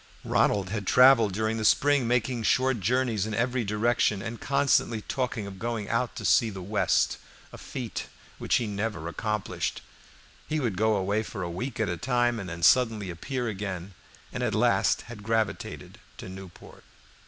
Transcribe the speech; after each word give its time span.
Ronald 0.25 0.69
had 0.71 0.87
traveled 0.87 1.31
during 1.31 1.57
the 1.57 1.63
spring, 1.63 2.07
making 2.07 2.41
short 2.41 2.79
journeys 2.79 3.27
in 3.27 3.35
every 3.35 3.63
direction, 3.63 4.19
and 4.19 4.41
constantly 4.41 5.01
talking 5.03 5.45
of 5.45 5.59
going 5.59 5.87
out 5.89 6.15
to 6.15 6.25
see 6.25 6.49
the 6.49 6.59
West, 6.63 7.19
a 7.53 7.57
feat 7.59 8.07
which 8.39 8.55
he 8.55 8.65
never 8.65 9.07
accomplished. 9.07 9.83
He 10.47 10.59
would 10.59 10.75
go 10.75 10.95
away 10.95 11.21
for 11.21 11.43
a 11.43 11.51
week 11.51 11.79
at 11.79 11.87
a 11.87 11.97
time 11.97 12.39
and 12.39 12.49
then 12.49 12.63
suddenly 12.63 13.11
appear 13.11 13.47
again, 13.47 13.93
and 14.33 14.41
at 14.41 14.55
last 14.55 15.01
had 15.03 15.21
gravitated 15.21 15.99
to 16.17 16.27
Newport. 16.27 16.83